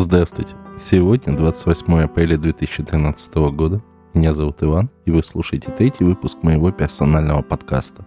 [0.00, 0.54] Здравствуйте.
[0.78, 3.82] Сегодня 28 апреля 2013 года.
[4.14, 8.06] Меня зовут Иван, и вы слушаете третий выпуск моего персонального подкаста.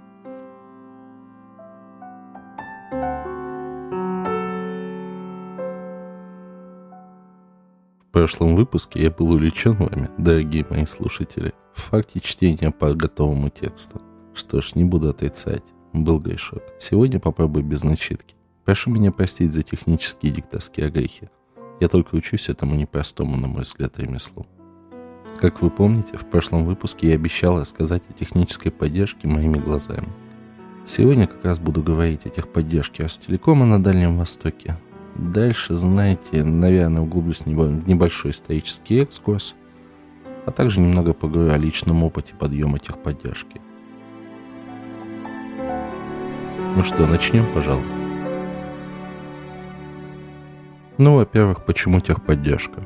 [8.00, 13.50] В прошлом выпуске я был увлечен вами, дорогие мои слушатели, в факте чтения по готовому
[13.50, 14.02] тексту.
[14.34, 16.64] Что ж, не буду отрицать, был грешок.
[16.80, 18.36] Сегодня попробую без начитки.
[18.64, 21.30] Прошу меня простить за технические диктовские огрехи.
[21.82, 24.46] Я только учусь этому непростому, на мой взгляд, ремеслу.
[25.40, 30.08] Как вы помните, в прошлом выпуске я обещал рассказать о технической поддержке моими глазами.
[30.86, 34.78] Сегодня как раз буду говорить о техподдержке Ростелекома на Дальнем Востоке.
[35.16, 39.56] Дальше, знаете, наверное, углублюсь в небольшой исторический экскурс,
[40.46, 43.60] а также немного поговорю о личном опыте подъема техподдержки.
[46.76, 48.01] Ну что, начнем, пожалуй.
[51.04, 52.84] Ну, во-первых, почему техподдержка?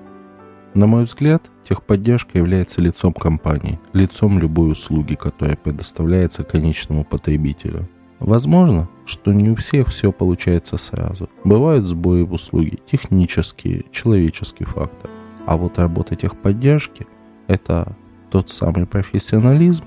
[0.74, 7.90] На мой взгляд, техподдержка является лицом компании, лицом любой услуги, которая предоставляется конечному потребителю.
[8.20, 11.30] Возможно, что не у всех все получается сразу.
[11.44, 15.12] Бывают сбои в услуге, технические, человеческий фактор.
[15.46, 17.08] А вот работа техподдержки–
[17.48, 17.98] это
[18.32, 19.84] тот самый профессионализм,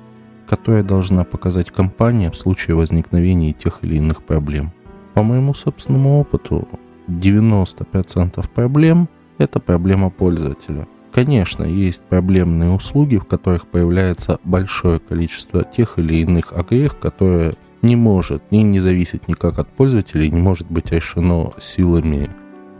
[0.46, 4.74] который должна показать компания в случае возникновения тех или иных проблем.
[5.14, 6.68] По моему собственному опыту,
[7.08, 10.86] 90% проблем– это проблема пользователя.
[11.12, 17.96] Конечно, есть проблемные услуги, в которых появляется большое количество тех или иных огрех, которые не
[17.96, 22.30] может, не, не зависит никак от пользователей, не может быть решено силами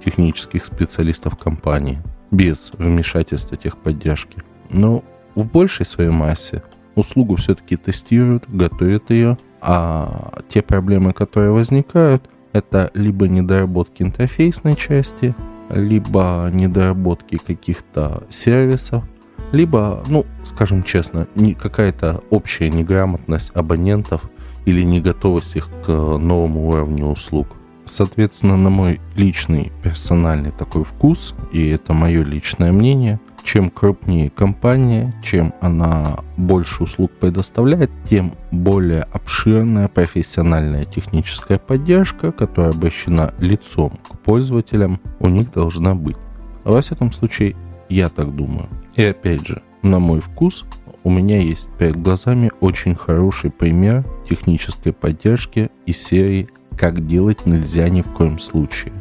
[0.05, 4.43] технических специалистов компании без вмешательства техподдержки.
[4.71, 5.03] Но
[5.35, 6.63] в большей своей массе
[6.95, 15.35] услугу все-таки тестируют, готовят ее, а те проблемы, которые возникают, это либо недоработки интерфейсной части,
[15.71, 19.05] либо недоработки каких-то сервисов,
[19.53, 21.27] либо, ну, скажем честно,
[21.59, 24.23] какая-то общая неграмотность абонентов
[24.67, 27.49] или не готовность их к новому уровню услуг.
[27.87, 33.19] Соответственно, на мой личный персональный такой вкус, и это мое личное мнение,
[33.49, 42.73] чем крупнее компания, чем она больше услуг предоставляет, тем более обширная профессиональная техническая поддержка, которая
[42.73, 46.19] обращена лицом к пользователям, у них должна быть.
[46.65, 47.57] Во всяком случае,
[47.89, 48.69] я так думаю.
[48.97, 50.67] И опять же, на мой вкус,
[51.03, 57.89] у меня есть перед глазами очень хороший пример технической поддержки из серии «Как делать нельзя
[57.89, 58.93] ни в коем случае».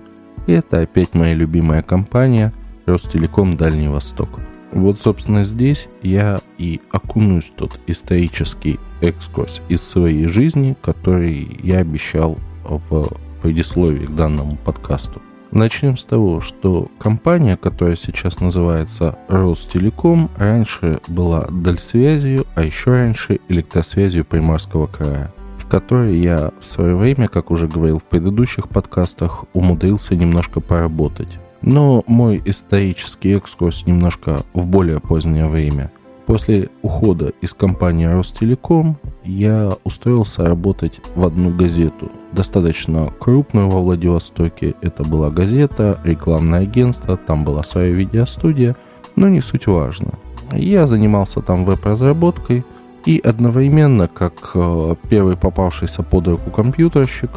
[0.46, 2.54] И это опять моя любимая компания–
[2.88, 4.30] Ростелеком Дальний Восток.
[4.72, 11.80] Вот, собственно, здесь я и окунусь в тот исторический экскурс из своей жизни, который я
[11.80, 13.08] обещал в
[13.42, 15.22] предисловии к данному подкасту.
[15.52, 23.40] Начнем с того, что компания, которая сейчас называется Ростелеком, раньше была Дальсвязью, а еще раньше
[23.48, 29.46] электросвязью Приморского края, в которой я в свое время, как уже говорил в предыдущих подкастах,
[29.54, 31.40] умудрился немножко поработать.
[31.62, 35.92] Но мой исторический экскурс немножко в более позднее время.
[36.28, 44.76] После ухода из компании Ростелеком я устроился работать в одну газету, достаточно крупную во Владивостоке.
[44.82, 48.76] Это была газета, рекламное агентство, там была своя видеостудия,
[49.16, 50.16] но не суть важно.
[50.52, 52.66] Я занимался там веб-разработкой
[53.06, 57.32] и одновременно, как э, первый попавшийся под руку компьютерщик,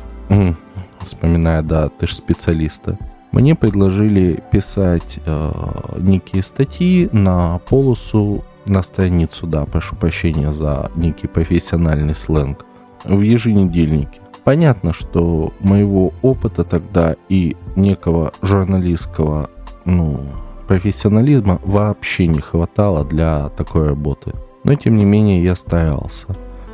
[0.98, 2.98] вспоминая, да, ты же специалиста,
[3.32, 5.52] мне предложили писать э,
[5.98, 12.64] некие статьи на полосу, на страницу, да, прошу прощения за некий профессиональный сленг,
[13.04, 14.20] в еженедельнике.
[14.44, 19.50] Понятно, что моего опыта тогда и некого журналистского
[19.84, 20.20] ну,
[20.66, 24.32] профессионализма вообще не хватало для такой работы.
[24.64, 26.26] Но тем не менее я старался.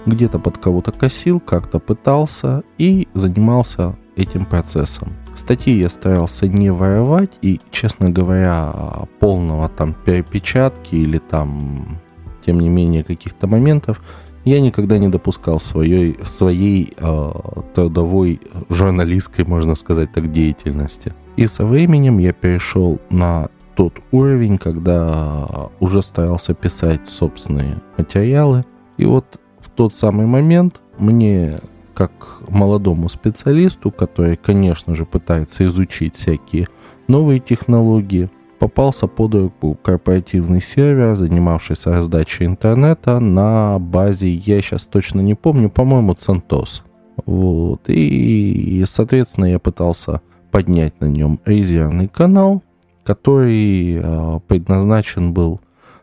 [0.07, 5.13] Где-то под кого-то косил, как-то пытался и занимался этим процессом.
[5.37, 8.73] Статьи я старался не воровать, и, честно говоря,
[9.21, 12.01] полного там перепечатки или там,
[12.45, 14.03] тем не менее, каких-то моментов
[14.45, 17.33] я никогда не допускал в своей, в своей э,
[17.75, 18.41] трудовой
[18.71, 21.13] журналистской, можно сказать так, деятельности.
[21.37, 28.63] И со временем я перешел на тот уровень, когда уже старался писать собственные материалы.
[28.97, 31.61] И вот в тот самый момент мне
[31.97, 36.69] как молодому специалисту, который, конечно же, пытается изучить всякие
[37.09, 38.29] новые технологии,
[38.59, 45.71] попался под руку корпоративный сервер, занимавшийся раздачей интернета на базе, я сейчас точно не помню,
[45.71, 46.83] по-моему, CentOS.
[47.25, 47.83] Вот.
[47.87, 50.21] И, соответственно, я пытался
[50.51, 52.63] поднять на нем резервный канал,
[53.05, 55.61] который э, предназначен был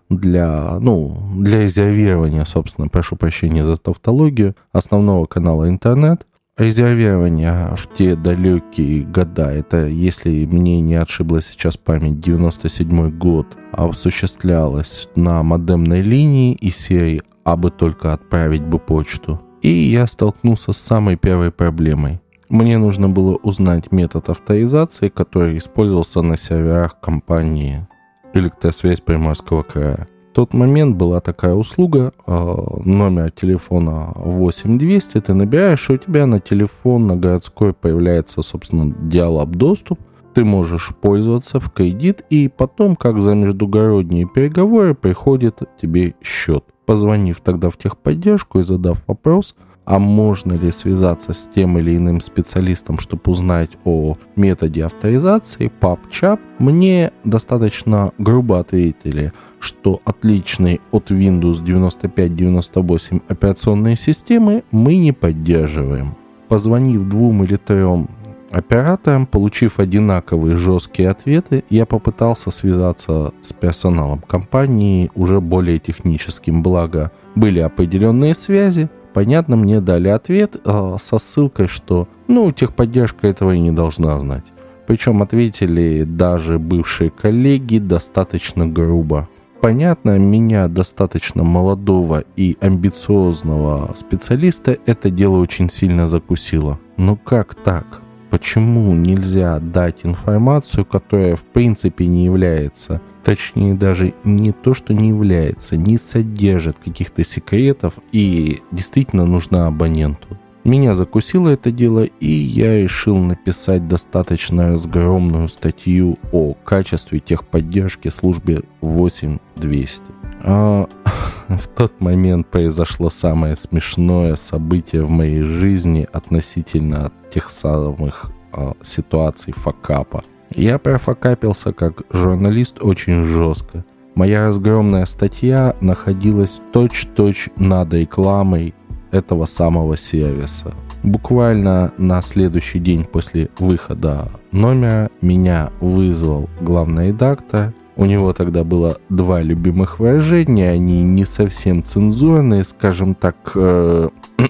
[0.09, 6.25] для, ну, для резервирования, собственно, прошу прощения за тавтологию, основного канала интернет.
[6.55, 15.09] Резервирование в те далекие года, это, если мне не отшибла сейчас память, 97 год, осуществлялось
[15.15, 19.41] на модемной линии и серии «А бы только отправить бы почту».
[19.63, 22.21] И я столкнулся с самой первой проблемой.
[22.49, 27.87] Мне нужно было узнать метод авторизации, который использовался на серверах компании
[28.33, 30.07] электросвязь Приморского края.
[30.31, 36.25] В тот момент была такая услуга, э, номер телефона 8200, ты набираешь, и у тебя
[36.25, 39.99] на телефон, на городской появляется, собственно, диалог доступ,
[40.33, 46.65] ты можешь пользоваться в кредит, и потом, как за междугородние переговоры, приходит тебе счет.
[46.87, 52.21] Позвонив тогда в техподдержку и задав вопрос– а можно ли связаться с тем или иным
[52.21, 61.63] специалистом, чтобы узнать о методе авторизации, PubChap, мне достаточно грубо ответили, что отличные от Windows
[61.63, 66.15] 95-98 операционные системы мы не поддерживаем.
[66.47, 68.09] Позвонив двум или трем
[68.51, 77.11] операторам, получив одинаковые жесткие ответы, я попытался связаться с персоналом компании уже более техническим, благо
[77.35, 83.59] были определенные связи, Понятно, мне дали ответ э, со ссылкой, что, ну, техподдержка этого и
[83.59, 84.45] не должна знать.
[84.87, 89.29] Причем ответили даже бывшие коллеги достаточно грубо.
[89.61, 96.79] Понятно, меня достаточно молодого и амбициозного специалиста это дело очень сильно закусило.
[96.97, 98.02] Но как так?
[98.33, 105.09] Почему нельзя дать информацию, которая в принципе не является точнее даже не то, что не
[105.09, 110.39] является, не содержит каких-то секретов и действительно нужна абоненту.
[110.63, 118.63] Меня закусило это дело, и я решил написать достаточно разгромную статью о качестве техподдержки службе
[118.79, 120.03] 8200.
[120.45, 120.87] А,
[121.49, 129.51] в тот момент произошло самое смешное событие в моей жизни относительно тех самых а, ситуаций
[129.51, 130.23] факапа.
[130.55, 133.83] Я профокапился как журналист очень жестко.
[134.15, 138.75] Моя разгромная статья находилась точь-точь над рекламой
[139.13, 140.73] этого самого сервиса.
[141.03, 147.73] Буквально на следующий день после выхода номера меня вызвал главный редактор.
[147.95, 154.09] У него тогда было два любимых выражения, они не совсем цензурные, скажем так, э,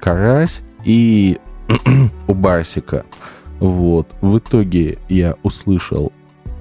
[0.00, 1.38] карась и
[2.26, 3.04] у Барсика.
[3.60, 4.08] Вот.
[4.20, 6.12] В итоге я услышал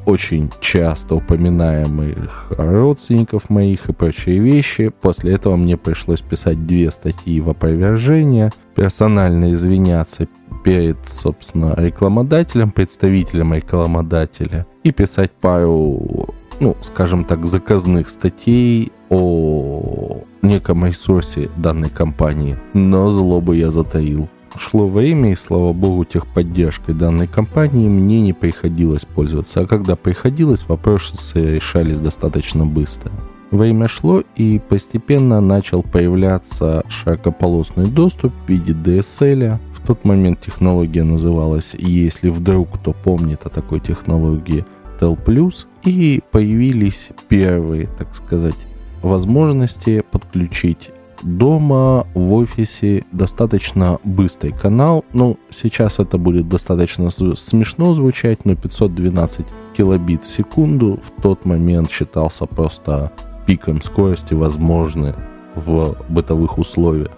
[0.06, 4.90] очень часто упоминаемых родственников моих и прочие вещи.
[5.02, 10.28] После этого мне пришлось писать две статьи в опровержение, персонально извиняться
[10.64, 20.86] перед, собственно, рекламодателем, представителем рекламодателя и писать пару, ну, скажем так, заказных статей о неком
[20.86, 22.58] ресурсе данной компании.
[22.74, 24.30] Но злобу я затаил.
[24.58, 29.62] Шло время, и слава богу, техподдержкой данной компании мне не приходилось пользоваться.
[29.62, 33.12] А когда приходилось, вопросы решались достаточно быстро.
[33.52, 39.58] Время шло, и постепенно начал появляться широкополосный доступ в виде DSL.
[39.76, 44.66] В тот момент технология называлась, если вдруг кто помнит о такой технологии,
[45.00, 45.54] TEL+.
[45.84, 48.68] И появились первые, так сказать,
[49.02, 50.92] возможности подключить
[51.24, 55.06] дома, в офисе достаточно быстрый канал.
[55.14, 61.90] Ну, сейчас это будет достаточно смешно звучать, но 512 килобит в секунду в тот момент
[61.92, 63.12] считался просто
[63.46, 65.16] пиком скорости, возможны
[65.56, 67.12] в бытовых условиях.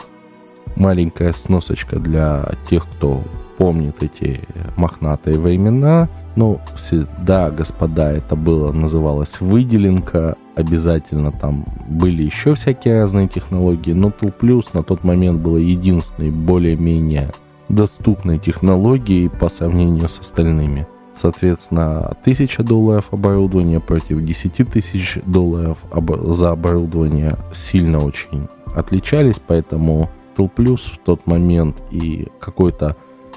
[0.75, 3.23] Маленькая сносочка для тех, кто
[3.57, 4.41] помнит эти
[4.75, 6.09] мохнатые времена.
[6.35, 14.09] Ну, всегда, господа, это было, называлось выделенка, обязательно там были еще всякие разные технологии, но
[14.09, 17.31] Tool Plus на тот момент было единственной более-менее
[17.69, 20.87] доступной технологией по сравнению с остальными.
[21.15, 25.77] Соответственно, 1000 долларов оборудования против 10 тысяч долларов
[26.25, 32.95] за оборудование сильно очень отличались, поэтому Tool Plus в тот момент и какой-то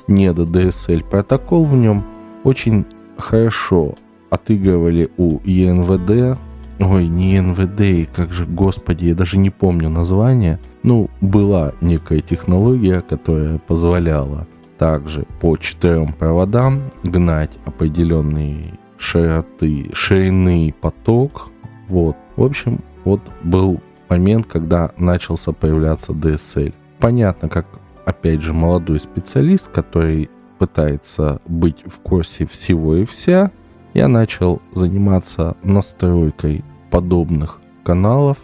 [0.09, 2.05] не DSL протокол в нем
[2.45, 2.87] очень
[3.19, 3.95] хорошо
[4.31, 6.39] отыгрывали у ЕНВД
[6.79, 10.59] Ой, не НВД, как же, господи, я даже не помню название.
[10.83, 21.51] Ну, была некая технология, которая позволяла также по четырем проводам гнать определенный широты, ширины поток.
[21.89, 22.17] Вот.
[22.37, 23.81] В общем, вот был
[24.11, 26.75] момент, когда начался появляться DSL.
[26.99, 27.67] Понятно, как,
[28.05, 30.29] опять же, молодой специалист, который
[30.59, 33.51] пытается быть в курсе всего и вся,
[33.97, 38.37] я начал заниматься настройкой подобных каналов.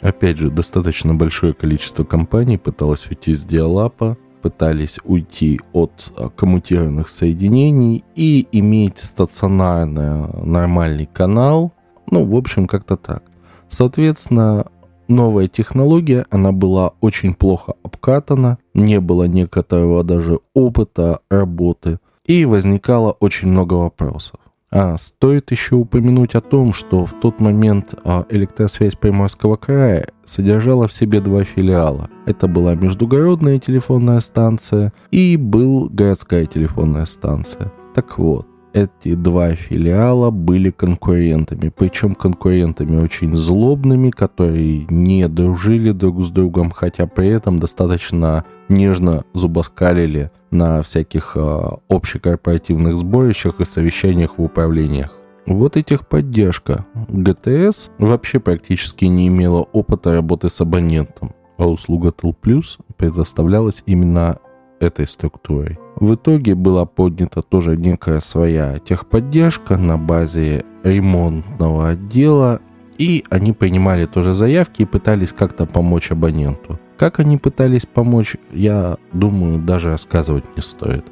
[0.00, 7.08] Опять же, достаточно большое количество компаний пыталось уйти с диалапа, пытались уйти от а, коммутированных
[7.08, 11.72] соединений и иметь стационарный нормальный канал.
[12.08, 13.24] Ну, в общем, как-то так.
[13.68, 14.66] Соответственно,
[15.08, 23.10] новая технология, она была очень плохо обкатана, не было некоторого даже опыта работы, и возникало
[23.10, 24.38] очень много вопросов.
[24.72, 30.86] А стоит еще упомянуть о том, что в тот момент а, электросвязь Приморского края содержала
[30.86, 32.08] в себе два филиала.
[32.24, 37.72] Это была междугородная телефонная станция и был городская телефонная станция.
[37.96, 46.22] Так вот, эти два филиала были конкурентами, причем конкурентами очень злобными, которые не дружили друг
[46.22, 54.38] с другом, хотя при этом достаточно нежно зубоскалили на всяких э, общекорпоративных сборищах и совещаниях
[54.38, 55.12] в управлениях.
[55.46, 56.86] Вот и техподдержка.
[57.08, 64.38] ГТС вообще практически не имела опыта работы с абонентом, а услуга Tel Plus предоставлялась именно
[64.80, 65.78] этой структурой.
[65.96, 72.60] В итоге была поднята тоже некая своя техподдержка на базе ремонтного отдела,
[72.96, 76.78] и они принимали тоже заявки и пытались как-то помочь абоненту.
[77.00, 81.06] Как они пытались помочь, я думаю, даже рассказывать не стоит.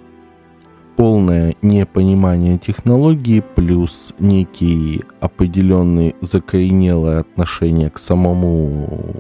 [0.97, 9.17] Полное непонимание технологии плюс некий определенный закоренелое отношение к самому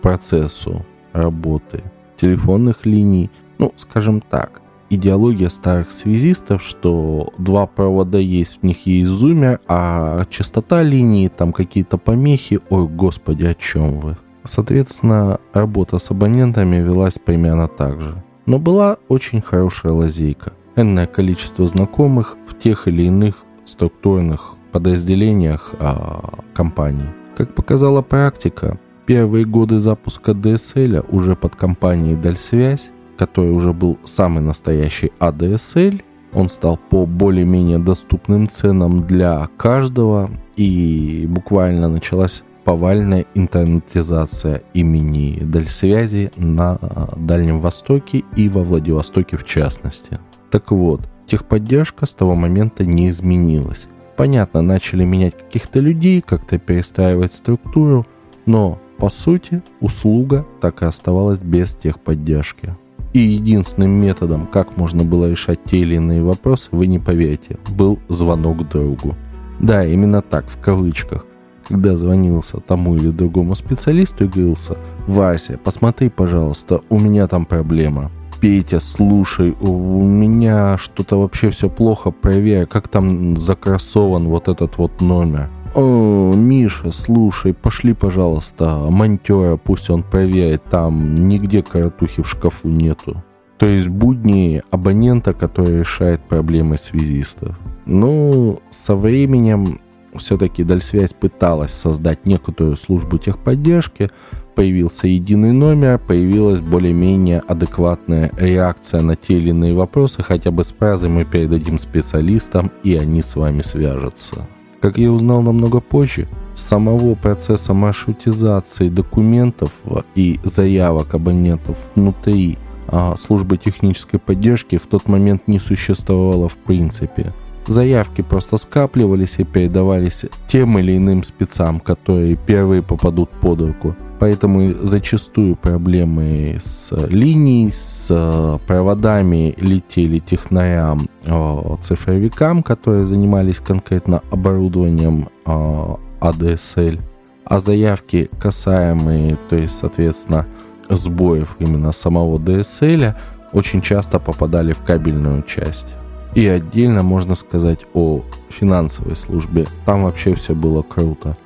[0.00, 1.82] процессу работы
[2.16, 9.10] телефонных линий– ну, скажем так, идеология старых связистов, что два провода есть, в них есть
[9.10, 14.16] зумер, а частота линии, там какие-то помехи, ой, господи, о чем вы?
[14.44, 18.22] Соответственно, работа с абонентами велась примерно так же.
[18.46, 20.52] Но была очень хорошая лазейка.
[20.74, 27.10] Энное количество знакомых в тех или иных структурных подразделениях а, компании.
[27.36, 32.90] Как показала практика, первые годы запуска DSL уже под компанией Дальсвязь
[33.22, 36.02] который уже был самый настоящий ADSL.
[36.32, 46.30] Он стал по более-менее доступным ценам для каждого, и буквально началась повальная интернетизация имени Дальсвязи
[46.36, 46.78] на
[47.16, 50.18] Дальнем Востоке и во Владивостоке в частности.
[50.50, 53.86] Так вот, техподдержка с того момента не изменилась.
[54.16, 58.06] Понятно, начали менять каких-то людей, как-то перестраивать структуру,
[58.46, 62.74] но по сути услуга так и оставалась без техподдержки.
[63.12, 67.98] И единственным методом, как можно было решать те или иные вопросы, вы не поверите, был
[68.08, 69.16] звонок другу.
[69.60, 71.26] Да, именно так, в кавычках.
[71.68, 74.76] Когда звонился тому или другому специалисту и говорился,
[75.06, 78.10] Вася, посмотри, пожалуйста, у меня там проблема.
[78.40, 85.00] Петя, слушай, у меня что-то вообще все плохо, проверь, как там закрасован вот этот вот
[85.00, 85.48] номер.
[85.74, 93.22] О, Миша, слушай, пошли, пожалуйста, монтера, пусть он проверит, там нигде коротухи в шкафу нету.
[93.58, 97.56] То есть будни абонента, который решает проблемы связистов.
[97.86, 99.80] Ну, со временем
[100.16, 104.10] все-таки Дальсвязь пыталась создать некоторую службу техподдержки,
[104.54, 110.72] появился единый номер, появилась более-менее адекватная реакция на те или иные вопросы, хотя бы с
[110.72, 114.46] фразой мы передадим специалистам, и они с вами свяжутся.
[114.80, 119.72] Как я узнал намного позже, самого процесса маршрутизации документов
[120.14, 127.32] и заявок абонентов внутри а, службы технической поддержки в тот момент не существовало в принципе.
[127.66, 133.96] Заявки просто скапливались и передавались тем или иным спецам, которые первые попадут под руку.
[134.18, 144.22] Поэтому зачастую проблемы с линией, с э, проводами летели технарям, э, цифровикам, которые занимались конкретно
[144.30, 146.98] оборудованием ADSL.
[146.98, 147.02] Э,
[147.44, 150.46] а заявки касаемые, то есть, соответственно,
[150.88, 153.14] сбоев именно самого DSL,
[153.52, 155.88] очень часто попадали в кабельную часть.
[156.34, 159.66] И отдельно можно сказать о финансовой службе.
[159.84, 161.36] Там вообще все было круто.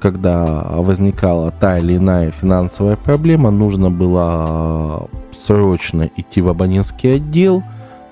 [0.00, 7.62] Когда возникала та или иная финансовая проблема, нужно было срочно идти в абонентский отдел,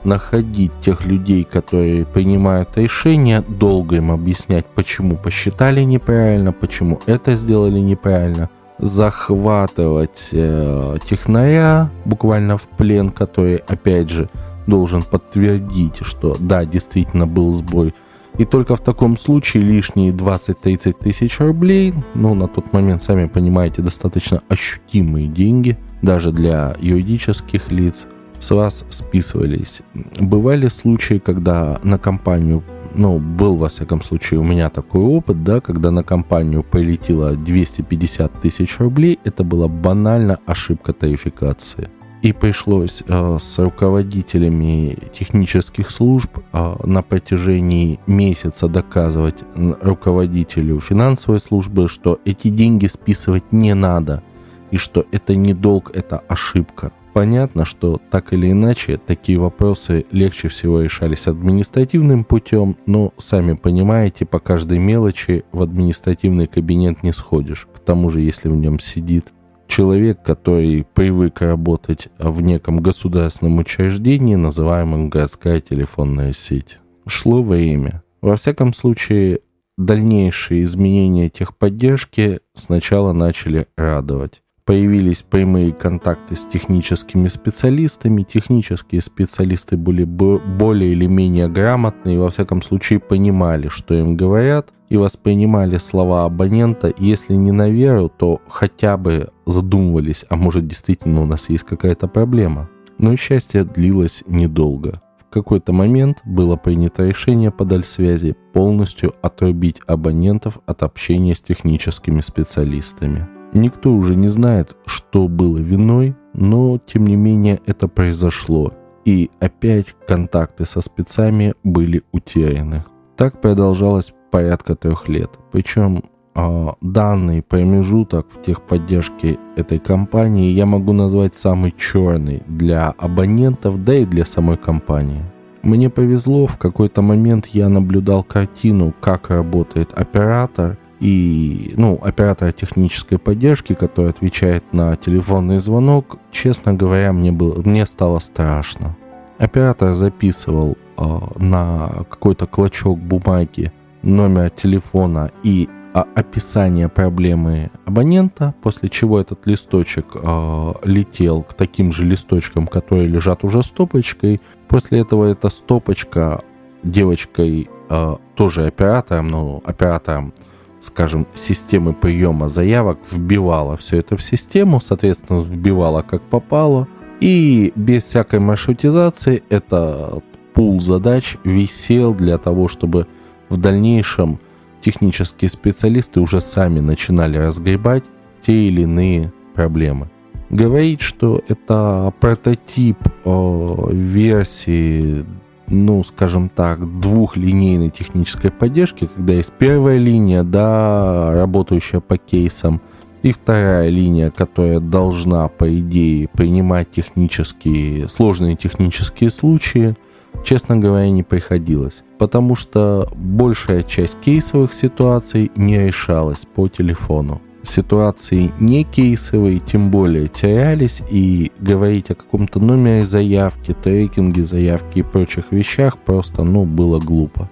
[0.02, 7.78] находить тех людей, которые принимают решения, долго им объяснять, почему посчитали неправильно, почему это сделали
[7.78, 14.28] неправильно, захватывать э, технаря буквально в плен, который, опять же,
[14.66, 17.94] должен подтвердить, что да, действительно был сбой.
[18.38, 23.80] И только в таком случае лишние 20-30 тысяч рублей, ну, на тот момент, сами понимаете,
[23.80, 28.06] достаточно ощутимые деньги, даже для юридических лиц,
[28.40, 29.82] с вас списывались.
[30.18, 35.60] Бывали случаи, когда на компанию ну, был, во всяком случае, у меня такой опыт, да,
[35.60, 41.88] когда на компанию полетело 250 тысяч рублей, это была банально ошибка тарификации.
[42.24, 51.86] И пришлось э, с руководителями технических служб э, на протяжении месяца доказывать руководителю финансовой службы,
[51.86, 54.22] что эти деньги списывать не надо,
[54.70, 56.92] и что это не долг, это ошибка.
[57.12, 64.24] Понятно, что так или иначе такие вопросы легче всего решались административным путем, но, сами понимаете,
[64.24, 67.68] по каждой мелочи в административный кабинет не сходишь.
[67.74, 69.33] К тому же, если в нем сидит
[69.66, 76.78] человек, который привык работать в неком государственном учреждении, называемом городская телефонная сеть.
[77.06, 78.02] Шло время.
[78.20, 79.40] Во всяком случае,
[79.76, 88.22] дальнейшие изменения техподдержки сначала начали радовать появились прямые контакты с техническими специалистами.
[88.22, 94.96] Технические специалисты были более или менее грамотные, во всяком случае понимали, что им говорят, и
[94.96, 101.26] воспринимали слова абонента, если не на веру, то хотя бы задумывались, а может действительно у
[101.26, 102.70] нас есть какая-то проблема.
[102.98, 105.02] Но счастье длилось недолго.
[105.18, 112.20] В какой-то момент было принято решение по связи полностью отрубить абонентов от общения с техническими
[112.20, 113.26] специалистами.
[113.52, 118.72] Никто уже не знает, что было виной, но тем не менее это произошло.
[119.04, 122.84] И опять контакты со спецами были утеряны.
[123.16, 125.30] Так продолжалось порядка трех лет.
[125.52, 126.02] Причем
[126.34, 133.94] а, данный промежуток в техподдержке этой компании я могу назвать самый черный для абонентов, да
[133.94, 135.22] и для самой компании.
[135.62, 143.18] Мне повезло, в какой-то момент я наблюдал картину, как работает оператор, и, ну, оператора технической
[143.18, 148.96] поддержки, который отвечает на телефонный звонок, честно говоря, мне, было, мне стало страшно.
[149.38, 151.04] Оператор записывал э,
[151.36, 153.70] на какой-то клочок бумаги
[154.04, 161.92] номер телефона и а, описание проблемы абонента, после чего этот листочек э, летел к таким
[161.92, 164.40] же листочкам, которые лежат уже стопочкой.
[164.68, 166.42] После этого эта стопочка
[166.82, 170.34] девочкой, э, тоже оператором, ну, оператором
[170.80, 176.88] скажем, системы приема заявок вбивала все это в систему, соответственно, вбивала как попало,
[177.20, 180.22] и без всякой маршрутизации это
[180.54, 183.06] пул задач висел для того, чтобы
[183.54, 184.40] в дальнейшем
[184.80, 188.04] технические специалисты уже сами начинали разгребать
[188.44, 190.10] те или иные проблемы.
[190.50, 195.24] Говорить, что это прототип э, версии
[195.66, 202.82] ну, скажем так, двухлинейной технической поддержки, когда есть первая линия, да, работающая по кейсам,
[203.22, 209.96] и вторая линия, которая должна, по идее, принимать технические, сложные технические случаи,
[210.44, 212.02] честно говоря, не приходилось.
[212.18, 220.28] Потому что большая часть кейсовых ситуаций не решалась по телефону ситуации не кейсовые, тем более
[220.28, 226.98] терялись, и говорить о каком-то номере заявки, трекинге заявки и прочих вещах просто, ну, было
[226.98, 227.48] глупо.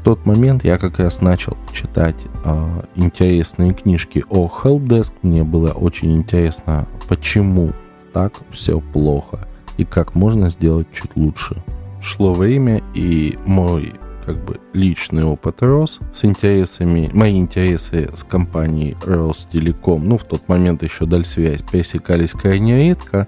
[0.00, 5.12] В тот момент я как раз начал читать э, интересные книжки о Helpdesk.
[5.22, 7.70] Мне было очень интересно, почему
[8.12, 11.56] так все плохо и как можно сделать чуть лучше.
[12.04, 13.94] Шло время, и мой
[14.26, 20.46] как бы личный опыт рос с интересами, мои интересы с компанией Ростелеком, ну, в тот
[20.46, 23.26] момент еще Дальсвязь, пересекались крайне редко,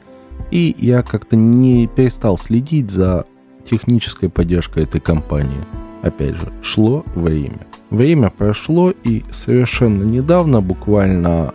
[0.50, 3.24] и я как-то не перестал следить за
[3.64, 5.64] технической поддержкой этой компании.
[6.02, 7.66] Опять же, шло время.
[7.88, 11.54] Время прошло, и совершенно недавно, буквально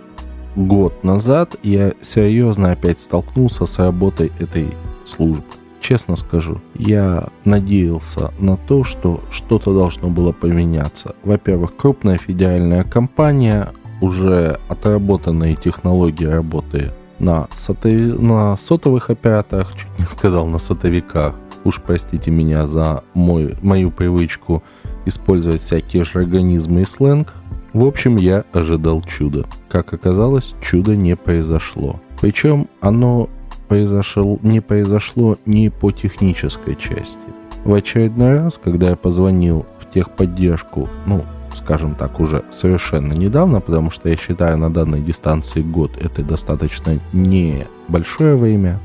[0.56, 4.70] год назад, я серьезно опять столкнулся с работой этой
[5.06, 5.44] службы
[5.82, 11.16] честно скажу, я надеялся на то, что что-то должно было поменяться.
[11.24, 18.14] Во-первых, крупная федеральная компания, уже отработанные технологии работы на, сотови...
[18.14, 21.36] на сотовых операторах, чуть не сказал, на сотовиках.
[21.64, 24.64] Уж простите меня за мой, мою привычку
[25.06, 27.34] использовать всякие жаргонизмы и сленг.
[27.74, 29.46] В общем, я ожидал чуда.
[29.70, 32.02] Как оказалось, чудо не произошло.
[32.20, 33.30] Причем оно
[33.72, 37.20] произошло, не произошло ни по технической части.
[37.64, 41.24] В очередной раз, когда я позвонил в техподдержку, ну,
[41.56, 47.00] скажем так, уже совершенно недавно, потому что я считаю на данной дистанции год это достаточно
[47.14, 48.82] небольшое время,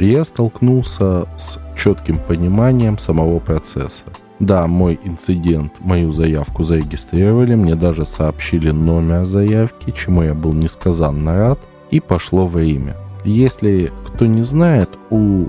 [0.00, 4.02] я столкнулся с четким пониманием самого процесса.
[4.40, 11.38] Да, мой инцидент, мою заявку зарегистрировали, мне даже сообщили номер заявки, чему я был несказанно
[11.38, 11.60] рад,
[11.92, 12.96] и пошло время.
[13.24, 15.46] Если кто не знает, у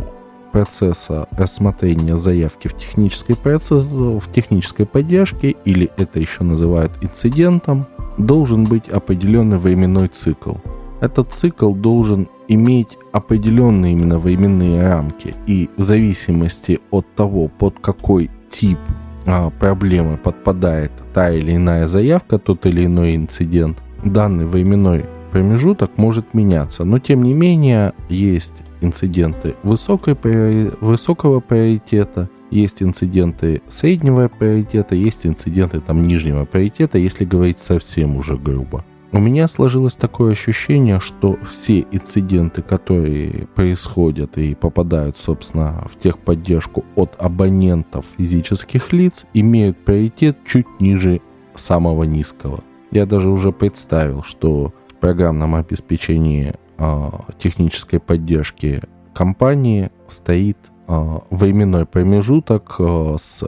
[0.54, 7.86] процесса рассмотрения заявки в, технической процесс, в технической поддержке, или это еще называют инцидентом,
[8.18, 10.54] должен быть определенный временной цикл.
[11.02, 18.32] Этот цикл должен иметь определенные именно временные рамки, и в зависимости от того, под какой
[18.50, 18.80] тип
[19.26, 25.04] а, проблемы подпадает та или иная заявка, тот или иной инцидент, данный временной
[25.36, 26.86] промежуток может меняться.
[26.86, 36.04] Но тем не менее есть инциденты высокого приоритета, есть инциденты среднего приоритета, есть инциденты там
[36.04, 38.86] нижнего приоритета, если говорить совсем уже грубо.
[39.12, 46.86] У меня сложилось такое ощущение, что все инциденты, которые происходят и попадают, собственно, в техподдержку
[46.96, 51.20] от абонентов физических лиц, имеют приоритет чуть ниже
[51.56, 52.64] самого низкого.
[52.92, 54.72] Я даже уже представил, что
[55.06, 58.82] программном обеспечении э, технической поддержки
[59.14, 63.44] компании стоит э, временной промежуток э, с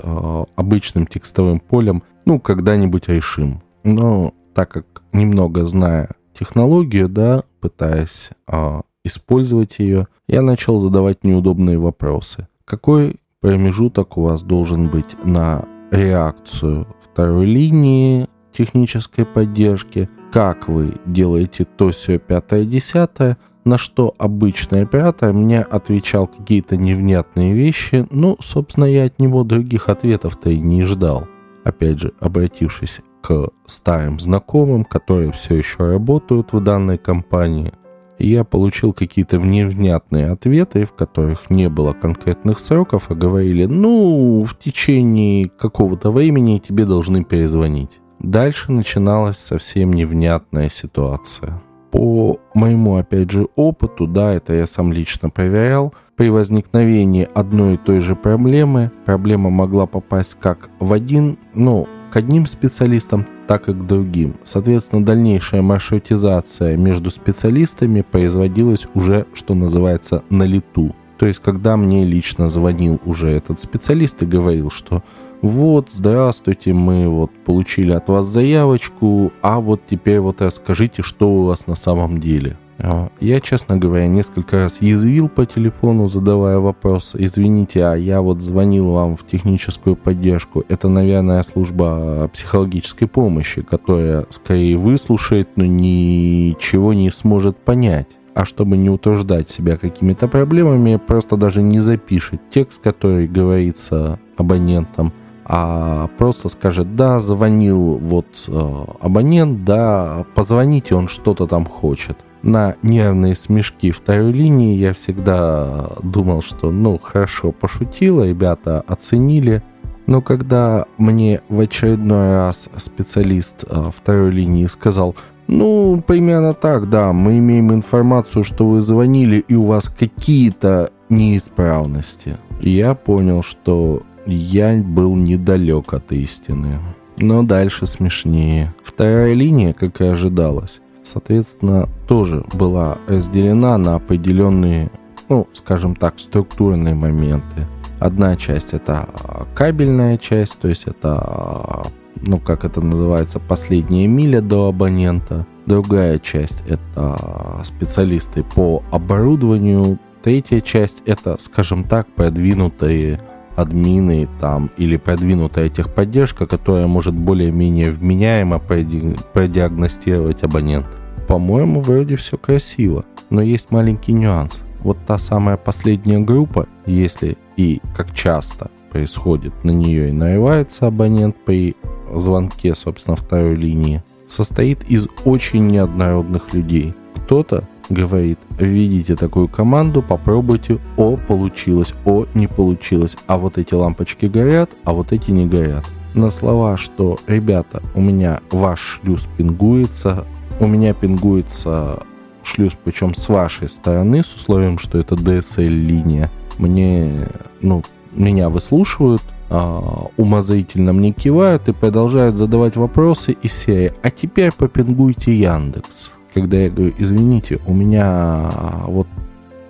[0.56, 3.63] обычным текстовым полем, ну, когда-нибудь решим.
[3.84, 11.80] Но так как немного зная технологию, да, пытаясь а, использовать ее, я начал задавать неудобные
[11.80, 12.48] вопросы.
[12.65, 20.08] Какой промежуток у вас должен быть на реакцию второй линии технической поддержки?
[20.32, 23.38] Как вы делаете то, все, пятое, десятое?
[23.63, 28.08] На что обычный оператор мне отвечал какие-то невнятные вещи.
[28.12, 31.28] Ну, собственно, я от него других ответов-то и не ждал.
[31.63, 37.74] Опять же, обратившись к старым знакомым, которые все еще работают в данной компании.
[38.20, 44.58] Я получил какие-то невнятные ответы, в которых не было конкретных сроков, а говорили, ну, в
[44.58, 48.00] течение какого-то времени тебе должны перезвонить.
[48.20, 51.62] Дальше начиналась совсем невнятная ситуация.
[51.92, 57.78] По моему, опять же, опыту, да, это я сам лично проверял, при возникновении одной и
[57.78, 63.74] той же проблемы, проблема могла попасть как в один, ну, к одним специалистам, так и
[63.74, 64.36] к другим.
[64.44, 70.96] Соответственно, дальнейшая маршрутизация между специалистами производилась уже, что называется, на лету.
[71.18, 75.04] То есть, когда мне лично звонил уже этот специалист и говорил, что
[75.41, 81.43] вот, здравствуйте, мы вот получили от вас заявочку, а вот теперь вот расскажите, что у
[81.43, 82.58] вас на самом деле.
[82.80, 88.41] А, я, честно говоря, несколько раз язвил по телефону, задавая вопрос, извините, а я вот
[88.41, 90.63] звонил вам в техническую поддержку.
[90.69, 98.08] Это, наверное, служба психологической помощи, которая скорее выслушает, но ничего не сможет понять.
[98.36, 105.12] А чтобы не утруждать себя какими-то проблемами, просто даже не запишет текст, который говорится абонентам,
[105.50, 112.76] а просто скажет, да, звонил вот э, абонент, да, позвоните, он что-то там хочет на
[112.82, 119.64] нервные смешки второй линии я всегда думал, что ну хорошо пошутила, ребята оценили.
[120.06, 125.16] Но когда мне в очередной раз специалист э, второй линии сказал,
[125.48, 132.38] ну, примерно так, да, мы имеем информацию, что вы звонили и у вас какие-то неисправности.
[132.62, 136.80] я понял, что я был недалек от истины.
[137.20, 138.74] Но дальше смешнее.
[138.84, 144.92] Вторая линия, как и ожидалось, соответственно, тоже была разделена на определенные,
[145.30, 147.66] ну, скажем так, структурные моменты.
[148.00, 149.10] Одна часть это
[149.56, 151.84] кабельная часть, то есть это,
[152.22, 155.48] ну, как это называется, последняя миля до абонента.
[155.66, 157.18] Другая часть это
[157.63, 159.98] специалисты по оборудованию.
[160.22, 163.20] Третья часть это, скажем так, продвинутые
[163.58, 170.91] админы там или продвинутая техподдержка, которая может более-менее вменяемо продиагностировать абонента.
[171.28, 174.62] По-моему, вроде все красиво, но есть маленький нюанс.
[174.80, 181.36] Вот та самая последняя группа, если и как часто происходит, на нее и нарывается абонент
[181.43, 181.76] при
[182.13, 186.93] звонке, собственно, второй линии, состоит из очень неоднородных людей.
[187.15, 194.26] Кто-то говорит, видите такую команду, попробуйте, о, получилось, о, не получилось, а вот эти лампочки
[194.26, 195.86] горят, а вот эти не горят.
[196.13, 200.26] На слова, что, ребята, у меня ваш шлюз пингуется,
[200.60, 202.04] у меня пингуется
[202.43, 206.32] шлюз, причем с вашей стороны, с условием, что это DSL-линия.
[206.58, 207.30] Мне,
[207.62, 214.52] ну, меня выслушивают, а, умозрительно мне кивают и продолжают задавать вопросы из серии «А теперь
[214.52, 218.52] попингуйте Яндекс» когда я говорю, извините, у меня
[218.86, 219.08] вот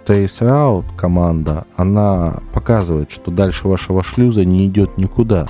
[0.06, 5.48] Traceroute команда, она показывает, что дальше вашего шлюза не идет никуда.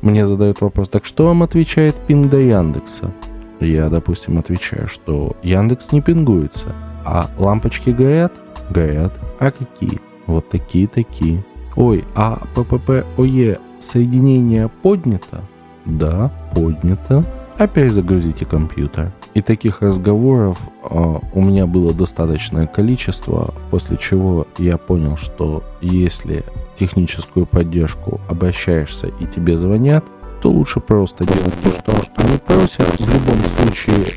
[0.00, 3.12] Мне задают вопрос, так что вам отвечает пинг до Яндекса?
[3.60, 6.74] Я, допустим, отвечаю, что Яндекс не пингуется,
[7.04, 8.32] а лампочки горят?
[8.68, 9.12] Горят.
[9.38, 10.00] А какие?
[10.26, 11.44] вот такие-такие.
[11.76, 15.42] Ой, а ППП ОЕ соединение поднято?
[15.84, 17.24] Да, поднято.
[17.58, 19.12] Опять загрузите компьютер.
[19.34, 26.44] И таких разговоров э, у меня было достаточное количество, после чего я понял, что если
[26.78, 30.04] техническую поддержку обращаешься и тебе звонят,
[30.42, 33.00] то лучше просто делать то, что, что они просят.
[33.00, 34.14] В любом случае,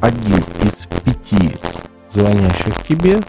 [0.00, 1.56] один из пяти
[2.10, 3.20] звонящих тебе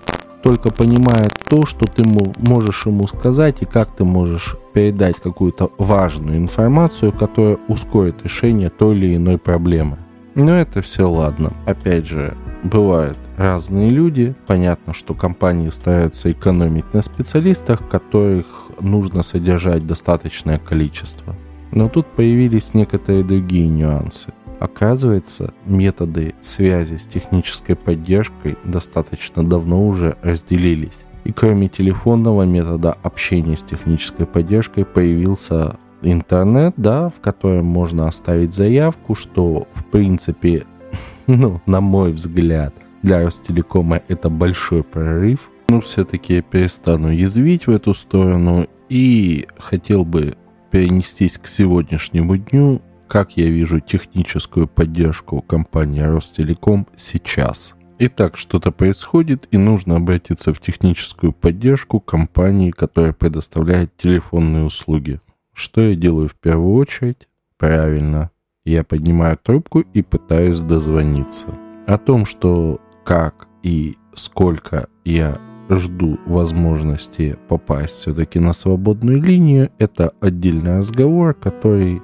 [0.41, 6.38] только понимает то, что ты можешь ему сказать и как ты можешь передать какую-то важную
[6.38, 9.99] информацию, которая ускорит решение той или иной проблемы.
[10.35, 11.53] Но это все ладно.
[11.65, 14.33] Опять же, бывают разные люди.
[14.47, 18.47] Понятно, что компании стараются экономить на специалистах, которых
[18.79, 21.35] нужно содержать достаточное количество.
[21.71, 24.33] Но тут появились некоторые другие нюансы.
[24.59, 31.03] Оказывается, методы связи с технической поддержкой достаточно давно уже разделились.
[31.25, 38.53] И кроме телефонного метода общения с технической поддержкой появился интернет, да, в котором можно оставить
[38.53, 40.65] заявку, что в принципе,
[41.27, 45.49] ну, на мой взгляд, для Ростелекома это большой прорыв.
[45.69, 50.35] Но все-таки я перестану язвить в эту сторону и хотел бы
[50.71, 57.75] перенестись к сегодняшнему дню, как я вижу техническую поддержку компании Ростелеком сейчас.
[57.99, 65.21] Итак, что-то происходит, и нужно обратиться в техническую поддержку компании, которая предоставляет телефонные услуги.
[65.53, 67.27] Что я делаю в первую очередь?
[67.57, 68.31] Правильно,
[68.65, 71.47] я поднимаю трубку и пытаюсь дозвониться.
[71.85, 75.39] О том, что как и сколько я
[75.69, 82.01] жду возможности попасть все-таки на свободную линию, это отдельный разговор, который,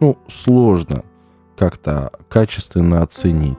[0.00, 1.04] ну, сложно
[1.56, 3.58] как-то качественно оценить.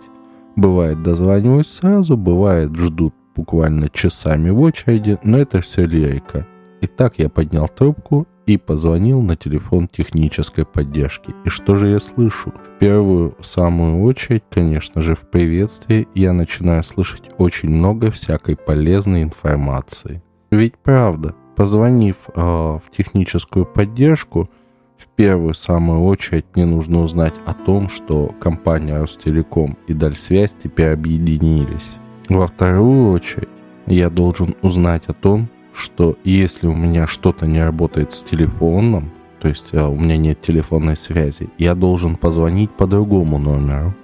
[0.56, 6.46] Бывает дозваниваюсь сразу, бывает ждут буквально часами в очереди, но это все лирика.
[6.82, 11.34] Итак, я поднял трубку и позвонил на телефон технической поддержки.
[11.46, 12.52] И что же я слышу?
[12.52, 19.24] В первую самую очередь, конечно же, в приветствии я начинаю слышать очень много всякой полезной
[19.24, 20.22] информации.
[20.52, 24.50] Ведь правда, позвонив э, в техническую поддержку,
[24.98, 30.90] в первую самую очередь мне нужно узнать о том, что компания Ростелеком и Дальсвязь теперь
[30.90, 31.92] объединились.
[32.28, 33.48] Во вторую очередь
[33.86, 39.48] я должен узнать о том, что если у меня что-то не работает с телефоном, то
[39.48, 43.96] есть а, у меня нет телефонной связи, я должен позвонить по другому номеру.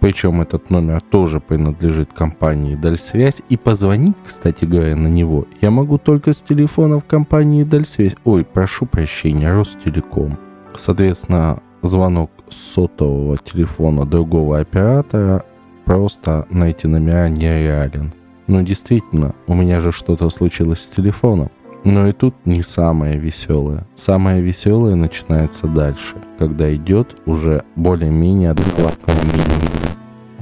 [0.00, 3.40] Причем этот номер тоже принадлежит компании Дальсвязь.
[3.48, 8.16] И позвонить, кстати говоря, на него я могу только с телефона в компании Дальсвязь.
[8.24, 10.36] Ой, прошу прощения, Ростелеком.
[10.74, 15.44] Соответственно, звонок сотового телефона другого оператора
[15.84, 18.12] просто на эти номера нереален.
[18.52, 21.50] Но действительно, у меня же что-то случилось с телефоном.
[21.84, 23.86] Но и тут не самое веселое.
[23.96, 29.88] Самое веселое начинается дальше, когда идет уже более-менее адекватное мнение.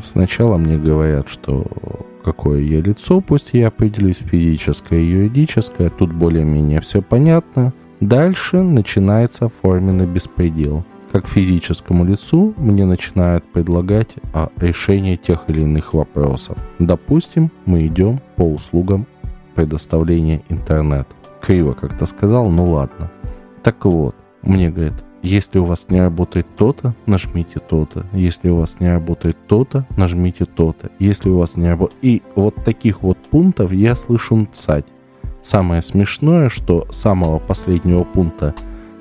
[0.02, 1.64] Сначала мне говорят, что
[2.24, 7.72] какое я лицо, пусть я определюсь физическое и юридическое, тут более-менее все понятно.
[8.00, 15.92] Дальше начинается форменный беспредел как физическому лицу мне начинают предлагать а, решение тех или иных
[15.94, 16.56] вопросов.
[16.78, 19.06] Допустим, мы идем по услугам
[19.54, 21.08] предоставления интернета.
[21.40, 23.10] Криво как-то сказал, ну ладно.
[23.62, 28.06] Так вот, мне говорят, если у вас не работает то-то, нажмите то-то.
[28.12, 30.90] Если у вас не работает то-то, нажмите то-то.
[30.98, 31.98] Если у вас не работает...
[32.02, 34.86] И вот таких вот пунктов я слышу мцать.
[35.42, 38.54] Самое смешное, что самого последнего пункта,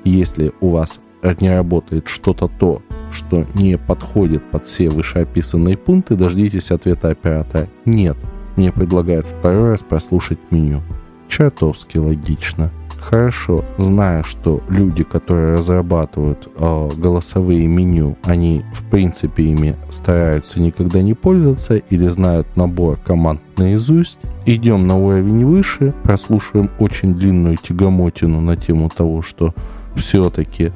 [0.04, 1.00] если у вас
[1.40, 8.16] не работает что-то то, что не подходит под все вышеописанные пункты, дождитесь ответа оператора «Нет».
[8.56, 10.82] Мне предлагают второй раз прослушать меню.
[11.28, 12.70] Чертовски логично.
[13.00, 21.00] Хорошо, зная, что люди, которые разрабатывают э, голосовые меню, они в принципе ими стараются никогда
[21.00, 28.40] не пользоваться или знают набор команд наизусть, идем на уровень выше, прослушиваем очень длинную тягомотину
[28.40, 29.54] на тему того, что
[29.96, 30.72] все-таки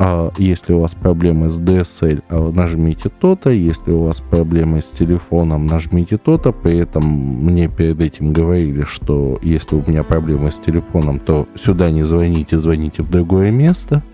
[0.00, 3.50] а если у вас проблемы с DSL, а нажмите то-то.
[3.50, 6.52] Если у вас проблемы с телефоном, нажмите то-то.
[6.52, 11.90] При этом мне перед этим говорили, что если у меня проблемы с телефоном, то сюда
[11.90, 14.04] не звоните, звоните в другое место.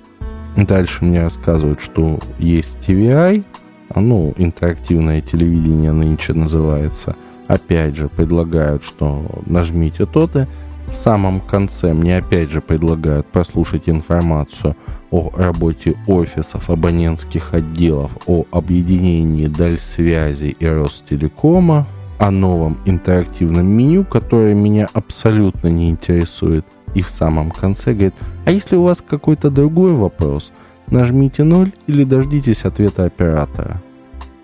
[0.56, 3.44] Дальше мне рассказывают, что есть TVI,
[3.90, 7.14] а, ну, интерактивное телевидение нынче называется.
[7.46, 10.48] Опять же, предлагают, что нажмите то-то.
[10.94, 14.76] В самом конце мне опять же предлагают прослушать информацию
[15.10, 21.86] о работе офисов, абонентских отделов, о объединении Дальсвязи и Ростелекома.
[22.20, 26.64] о новом интерактивном меню, которое меня абсолютно не интересует.
[26.94, 28.14] И в самом конце говорит,
[28.46, 30.52] а если у вас какой-то другой вопрос,
[30.86, 33.82] нажмите 0 или дождитесь ответа оператора.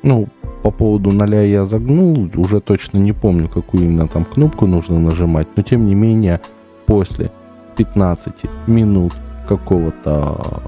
[0.02, 0.28] Ну,
[0.62, 5.48] по поводу ноля я загнул, уже точно не помню, какую именно там кнопку нужно нажимать,
[5.56, 6.40] но тем не менее
[6.86, 7.30] после
[7.76, 8.34] 15
[8.66, 9.12] минут
[9.48, 10.62] какого-то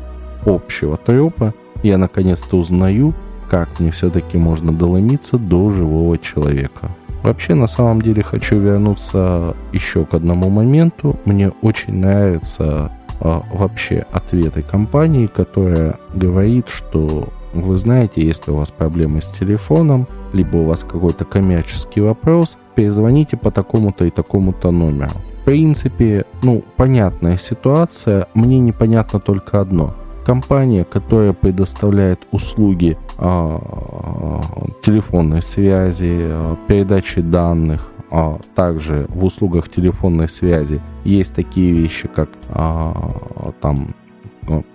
[0.44, 3.14] общего трепа я наконец-то узнаю,
[3.50, 6.90] как мне все-таки можно доломиться до живого человека.
[7.22, 11.16] Вообще, на самом деле, хочу вернуться еще к одному моменту.
[11.24, 12.90] Мне очень нравятся
[13.20, 20.06] а, вообще ответы компании, которая говорит, что вы знаете, если у вас проблемы с телефоном,
[20.32, 25.10] либо у вас какой-то коммерческий вопрос, перезвоните по такому-то и такому-то номеру.
[25.42, 29.94] В принципе, ну, понятная ситуация, мне непонятно только одно.
[30.24, 33.58] Компания, которая предоставляет услуги э,
[34.84, 42.28] телефонной связи, э, передачи данных, а также в услугах телефонной связи есть такие вещи, как
[42.48, 42.92] э,
[43.60, 43.96] там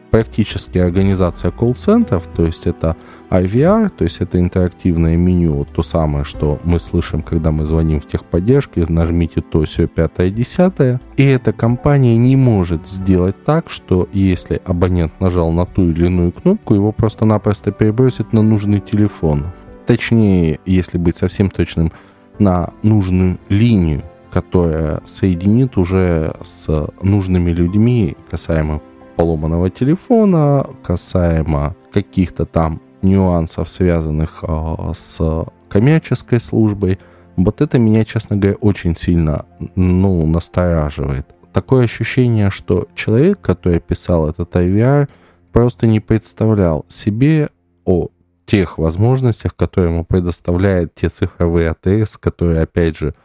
[0.10, 2.96] практически организация колл-центров, то есть это
[3.30, 8.00] IVR, то есть это интерактивное меню, вот то самое, что мы слышим, когда мы звоним
[8.00, 11.02] в техподдержке, нажмите то, все, пятое, десятое.
[11.17, 16.32] И эта компания не может сделать так, что если абонент нажал на ту или иную
[16.32, 19.48] кнопку, его просто-напросто перебросит на нужный телефон.
[19.86, 21.91] Точнее, если быть совсем точным,
[22.39, 28.82] на нужную линию, которая соединит уже с нужными людьми касаемо
[29.18, 37.00] поломанного телефона, касаемо каких-то там нюансов, связанных э, с коммерческой службой.
[37.36, 41.26] Вот это меня, честно говоря, очень сильно ну, настораживает.
[41.52, 45.10] Такое ощущение, что человек, который писал этот IVR,
[45.52, 47.50] просто не представлял себе
[47.86, 48.10] о
[48.46, 53.16] тех возможностях, которые ему предоставляют те цифровые АТС, которые, опять же,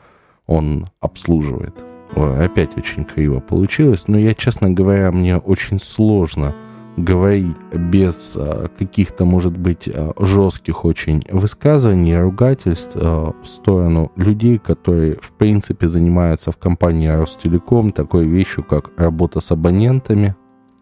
[0.47, 1.92] он обслуживает.
[2.17, 6.55] Опять очень криво получилось, но я, честно говоря, мне очень сложно
[6.97, 14.59] говорить без а, каких-то, может быть, а, жестких очень высказываний, ругательств а, в сторону людей,
[14.59, 20.37] которые, в принципе, занимаются в компании Ростелеком такой вещью, как работа с абонентами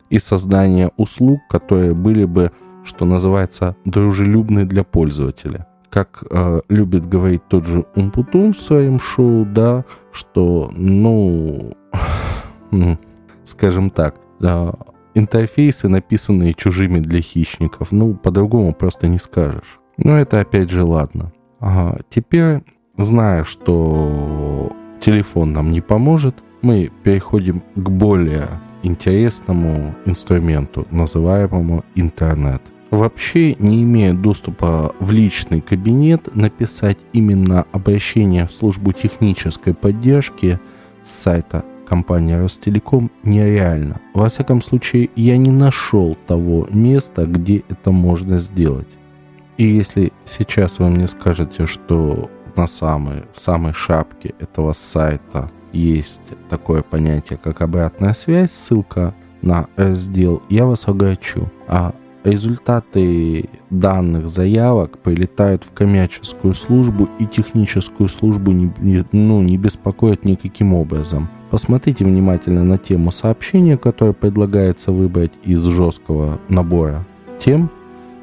[0.09, 2.51] и создание услуг, которые были бы,
[2.83, 9.45] что называется, дружелюбны для пользователя как э, любит говорить тот же Умпутун в своем шоу,
[9.45, 11.75] да, что, ну,
[13.45, 14.73] скажем так, э,
[15.15, 19.81] интерфейсы, написанные чужими для хищников, ну, по-другому просто не скажешь.
[19.99, 21.33] Но это опять же ладно.
[21.59, 22.63] Ага, теперь,
[22.97, 28.49] зная, что телефон нам не поможет, мы переходим к более
[28.83, 38.53] интересному инструменту, называемому интернет вообще не имея доступа в личный кабинет, написать именно обращение в
[38.53, 40.59] службу технической поддержки
[41.03, 44.01] с сайта компании Ростелеком нереально.
[44.15, 48.89] Во всяком случае, я не нашел того места, где это можно сделать.
[49.57, 56.83] И если сейчас вы мне скажете, что на самой, самой шапке этого сайта есть такое
[56.83, 61.51] понятие, как обратная связь, ссылка на раздел, я вас огорчу.
[61.67, 68.71] А Результаты данных заявок прилетают в коммерческую службу и техническую службу не,
[69.13, 71.31] ну, не беспокоят никаким образом.
[71.51, 77.07] Посмотрите внимательно на тему сообщения, которое предлагается выбрать из жесткого набора
[77.39, 77.71] тем,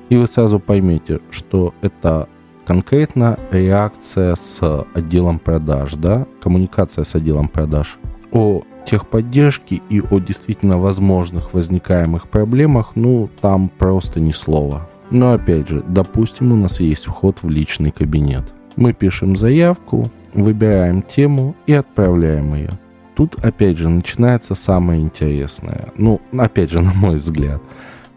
[0.10, 2.30] и вы сразу поймете, что это
[2.66, 7.98] конкретно реакция с отделом продаж, да, коммуникация с отделом продаж
[8.32, 14.88] о техподдержки и о действительно возможных возникаемых проблемах, ну, там просто ни слова.
[15.12, 18.54] Но опять же, допустим, у нас есть вход в личный кабинет.
[18.76, 22.70] Мы пишем заявку, выбираем тему и отправляем ее.
[23.16, 25.90] Тут опять же начинается самое интересное.
[25.98, 27.62] Ну, опять же, на мой взгляд.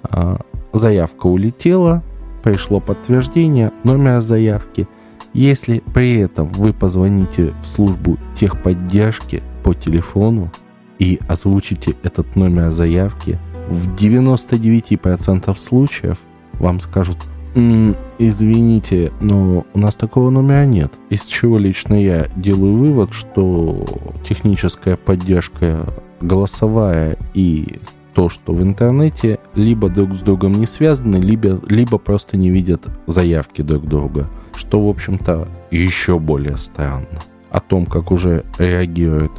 [0.03, 0.39] А,
[0.73, 2.03] заявка улетела,
[2.43, 4.87] пришло подтверждение номера заявки.
[5.33, 10.51] Если при этом вы позвоните в службу техподдержки, по телефону
[10.99, 13.39] и озвучите этот номер заявки,
[13.69, 16.19] в 99% случаев
[16.55, 17.17] вам скажут
[17.55, 20.93] М, извините, но у нас такого номера нет.
[21.09, 23.85] Из чего лично я делаю вывод, что
[24.25, 25.87] техническая поддержка
[26.21, 27.81] голосовая и
[28.15, 32.83] то, что в интернете либо друг с другом не связаны, либо, либо просто не видят
[33.07, 37.19] заявки друг друга, что, в общем-то, еще более странно.
[37.51, 39.33] О том, как уже реагирует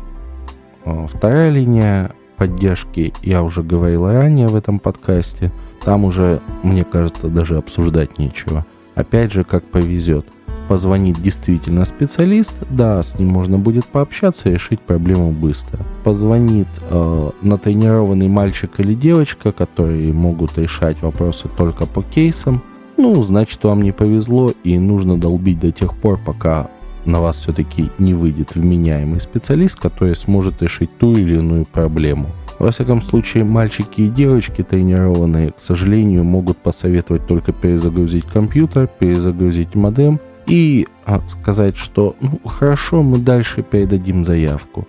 [0.84, 5.52] вторая линия поддержки, я уже говорил ранее в этом подкасте,
[5.84, 8.66] там уже, мне кажется, даже обсуждать нечего.
[8.96, 10.26] Опять же, как повезет.
[10.68, 15.80] позвонит действительно специалист, да, с ним можно будет пообщаться и решить проблему быстро.
[16.04, 22.64] Позвонит э, натренированный мальчик или девочка, которые могут решать вопросы только по кейсам,
[22.98, 26.70] ну, значит, вам не повезло и нужно долбить до тех пор, пока
[27.06, 32.30] на вас все-таки не выйдет вменяемый специалист, который сможет решить ту или иную проблему.
[32.60, 39.74] Во всяком случае, мальчики и девочки тренированные, к сожалению, могут посоветовать только перезагрузить компьютер, перезагрузить
[39.74, 44.88] модем и а, сказать, что ну хорошо, мы дальше передадим заявку.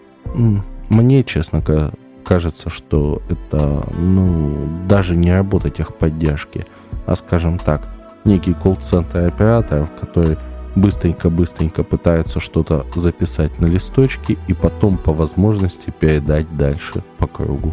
[0.88, 1.62] Мне, честно
[2.24, 6.66] кажется, что это ну, даже не работа техподдержки,
[7.06, 7.88] а, скажем так,
[8.24, 10.36] некий колл-центр операторов, который
[10.76, 17.72] быстренько-быстренько пытаются что-то записать на листочке и потом по возможности передать дальше по кругу.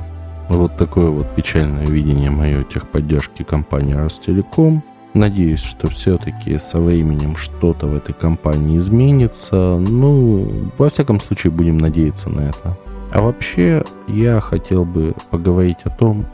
[0.50, 4.84] Вот такое вот печальное видение мое техподдержки компании Ростелеком.
[5.14, 9.78] Надеюсь, что все-таки со временем что-то в этой компании изменится.
[9.78, 12.78] Ну, во всяком случае, будем надеяться на это.
[13.12, 16.26] А вообще, я хотел бы поговорить о том,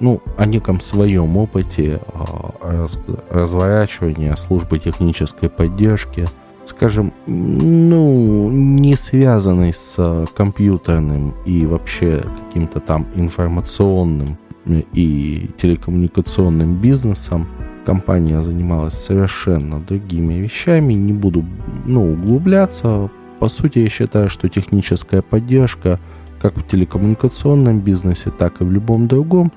[0.00, 2.98] ну, о неком своем опыте а, раз,
[3.30, 6.26] разворачивания службы технической поддержки,
[6.66, 17.46] скажем, ну, не связанной с компьютерным и вообще каким-то там информационным и телекоммуникационным бизнесом,
[17.84, 21.44] компания занималась совершенно другими вещами, не буду
[21.84, 23.10] ну, углубляться.
[23.38, 26.00] По сути, я считаю, что техническая поддержка–
[26.46, 29.50] как в телекоммуникационном бизнесе, так и в любом другом,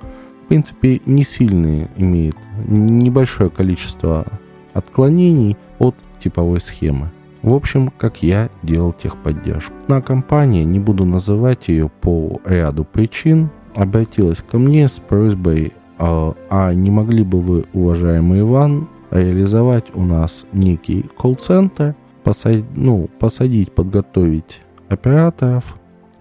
[0.43, 2.35] в принципе, не сильные имеет
[2.67, 4.25] небольшое количество
[4.73, 7.11] отклонений от типовой схемы.
[7.43, 9.71] В общем, как я делал техподдержку.
[9.87, 16.33] На компания, не буду называть ее по ряду причин, обратилась ко мне с просьбой, а,
[16.49, 23.73] а не могли бы вы, уважаемый Иван, реализовать у нас некий колл-центр, посадить, ну, посадить,
[23.73, 25.78] подготовить операторов,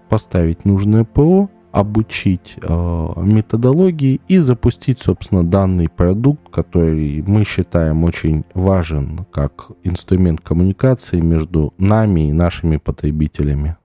[0.09, 8.43] поставить нужное ПО, обучить э, методологии и запустить, собственно, данный продукт, который мы считаем очень
[8.53, 13.77] важен как инструмент коммуникации между нами и нашими потребителями.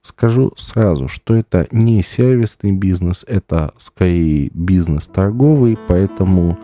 [0.00, 6.56] Скажу сразу, что это не сервисный бизнес, это скорее бизнес торговый, поэтому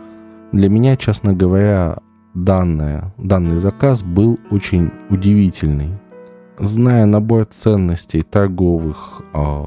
[0.53, 1.99] для меня, честно говоря,
[2.33, 5.91] данное, данный заказ был очень удивительный
[6.59, 9.65] зная набор ценностей торговых э,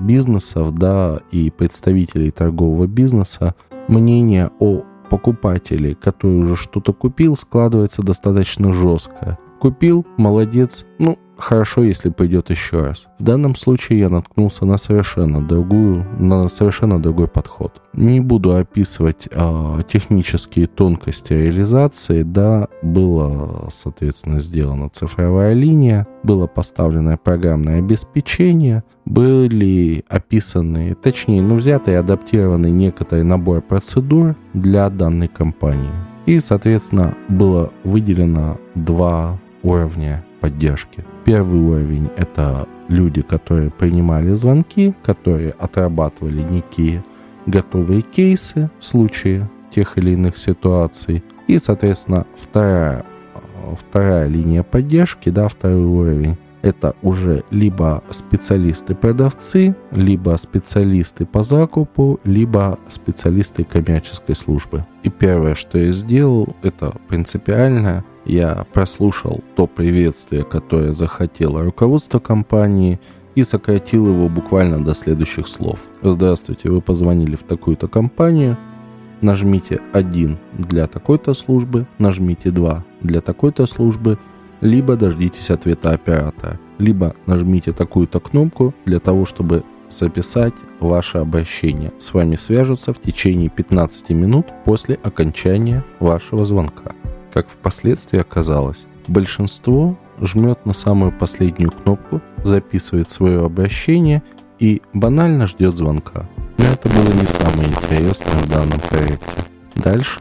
[0.00, 3.54] бизнесов, да, и представителей торгового бизнеса,
[3.88, 9.38] мнение о покупателе, который уже что-то купил, складывается достаточно жестко.
[9.64, 13.06] Купил, молодец, ну, хорошо, если пойдет еще раз.
[13.18, 17.80] В данном случае я наткнулся на совершенно другую, на совершенно другой подход.
[17.94, 22.24] Не буду описывать а, технические тонкости реализации.
[22.24, 31.92] Да, было, соответственно, сделана цифровая линия, было поставлено программное обеспечение, были описаны, точнее, ну, взяты
[31.92, 35.88] и адаптированы некоторый набор процедур для данной компании.
[36.26, 41.04] И, соответственно, было выделено два уровня поддержки.
[41.24, 47.02] Первый уровень– это люди, которые принимали звонки, которые отрабатывали некие
[47.46, 51.24] готовые кейсы в случае тех или иных ситуаций.
[51.48, 53.04] И, соответственно, вторая,
[53.78, 62.78] вторая линия поддержки, да, второй уровень, это уже либо специалисты-продавцы, либо специалисты по закупу, либо
[62.88, 64.86] специалисты коммерческой службы.
[65.02, 73.00] И первое, что я сделал, это принципиально я прослушал то приветствие, которое захотело руководство компании,
[73.34, 75.80] и сократил его буквально до следующих слов.
[76.02, 78.56] Здравствуйте, вы позвонили в такую-то компанию,
[79.20, 84.18] нажмите 1 для такой-то службы, нажмите 2 для такой-то службы,
[84.60, 91.92] либо дождитесь ответа оператора, либо нажмите такую-то кнопку для того, чтобы записать ваше обращение.
[91.98, 96.92] С вами свяжутся в течение 15 минут после окончания вашего звонка.
[97.34, 104.22] Как впоследствии оказалось, большинство жмет на самую последнюю кнопку, записывает свое обращение
[104.60, 106.28] и банально ждет звонка.
[106.58, 109.42] Но это было не самое интересное в данном проекте.
[109.74, 110.20] Дальше,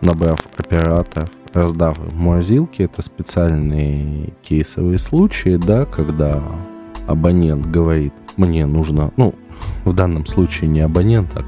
[0.00, 6.42] набрав оператор, раздав морозилки, это специальные кейсовые случаи, да, когда
[7.06, 9.32] абонент говорит, мне нужно, ну,
[9.84, 11.44] в данном случае не абонент, а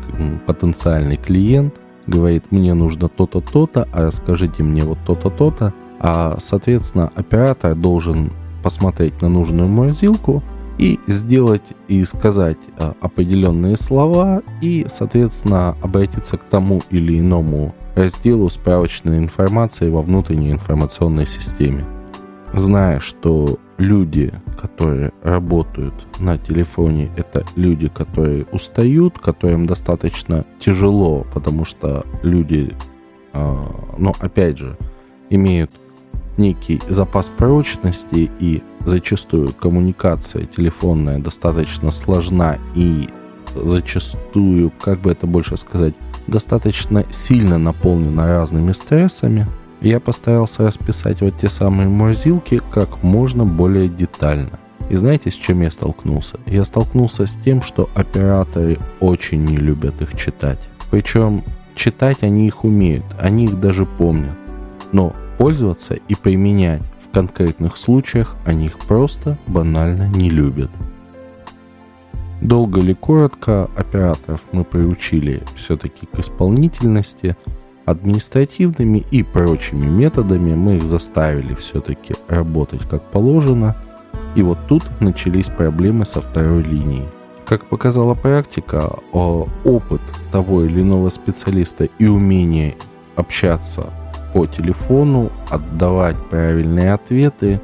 [0.47, 5.75] потенциальный клиент– говорит, мне нужно то-то, то-то, а расскажите мне вот то-то, то-то.
[5.99, 8.33] А, соответственно, оператор должен
[8.63, 10.43] посмотреть на нужную морозилку
[10.79, 18.49] и сделать и сказать а, определенные слова и, соответственно, обратиться к тому или иному разделу
[18.49, 21.85] справочной информации во внутренней информационной системе.
[22.55, 31.65] Зная, что люди, которые работают на телефоне, это люди, которые устают, которым достаточно тяжело, потому
[31.65, 32.77] что люди,
[33.33, 34.77] ну, опять же,
[35.31, 35.71] имеют
[36.37, 43.09] некий запас прочности и зачастую коммуникация телефонная достаточно сложна и
[43.55, 45.95] зачастую, как бы это больше сказать,
[46.27, 49.47] достаточно сильно наполнена разными стрессами,
[49.81, 54.59] я постарался расписать вот те самые морзилки как можно более детально.
[54.91, 56.39] И знаете, с чем я столкнулся?
[56.47, 60.59] Я столкнулся с тем, что операторы очень не любят их читать.
[60.91, 61.45] Причем
[61.77, 64.37] читать они их умеют, они их даже помнят.
[64.93, 70.71] Но пользоваться и применять в конкретных случаях они их просто банально не любят.
[72.41, 77.37] Долго или коротко операторов мы приучили все-таки к исполнительности,
[77.85, 83.77] административными и прочими методами мы их заставили все-таки работать как положено,
[84.35, 87.09] и вот тут начались проблемы со второй линией.
[87.47, 90.01] Как показала практика, опыт
[90.31, 92.77] того или иного специалиста и умение
[93.17, 93.91] общаться
[94.33, 97.61] по телефону, отдавать правильные ответы,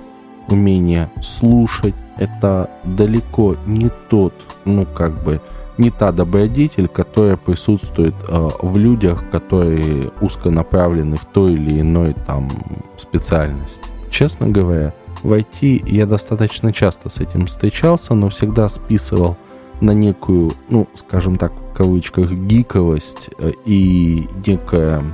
[0.49, 5.41] умение слушать, это далеко не тот, ну как бы,
[5.79, 12.49] не та добродетель, которая присутствует э, в людях, которые узконаправлены в той или иной там
[12.97, 13.85] специальности.
[14.11, 19.37] Честно говоря, в IT я достаточно часто с этим встречался, но всегда списывал
[19.81, 25.05] на некую, ну, скажем так, в кавычках, гиковость э, и некая,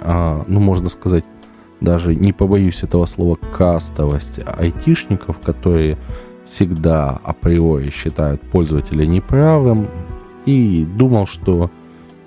[0.00, 1.24] а, ну, можно сказать,
[1.80, 5.98] даже не побоюсь этого слова, кастовость айтишников, которые
[6.44, 9.88] всегда априори считают пользователя неправым
[10.46, 11.70] и думал, что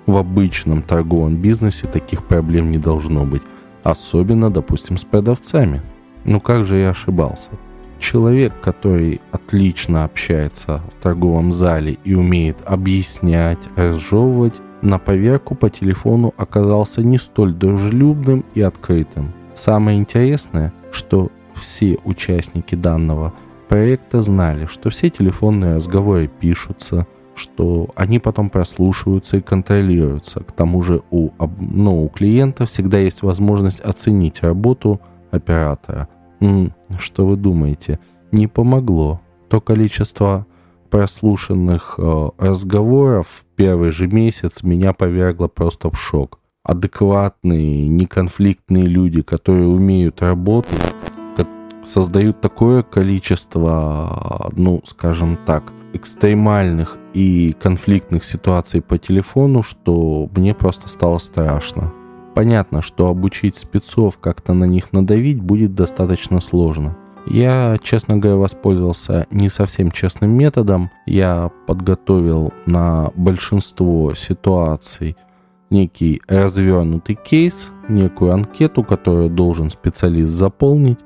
[0.06, 3.42] в обычном торговом бизнесе таких проблем не должно быть.
[3.82, 5.82] Особенно, допустим, с продавцами.
[6.24, 7.50] Ну как же я ошибался?
[7.98, 16.34] Человек, который отлично общается в торговом зале и умеет объяснять, разжевывать, на поверку по телефону
[16.36, 19.32] оказался не столь дружелюбным и открытым.
[19.54, 23.32] Самое интересное, что все участники данного
[23.68, 30.40] проекта знали, что все телефонные разговоры пишутся, что они потом прослушиваются и контролируются.
[30.40, 35.00] К тому же у, ну, у клиента всегда есть возможность оценить работу
[35.30, 36.08] оператора.
[36.98, 37.98] Что вы думаете?
[38.32, 39.20] Не помогло.
[39.48, 40.46] То количество
[40.90, 46.40] прослушанных э, разговоров первый же месяц меня повергло просто в шок.
[46.62, 50.80] Адекватные, неконфликтные люди, которые умеют работать,
[51.86, 60.88] создают такое количество, ну, скажем так, экстремальных и конфликтных ситуаций по телефону, что мне просто
[60.88, 61.92] стало страшно.
[62.34, 66.96] Понятно, что обучить спецов как-то на них надавить будет достаточно сложно.
[67.26, 70.90] Я, честно говоря, воспользовался не совсем честным методом.
[71.06, 75.16] Я подготовил на большинство ситуаций
[75.70, 80.98] некий развернутый кейс, некую анкету, которую должен специалист заполнить,